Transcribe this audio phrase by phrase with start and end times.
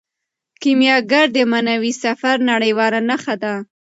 [0.61, 3.53] کیمیاګر د معنوي سفر نړیواله نښه ده.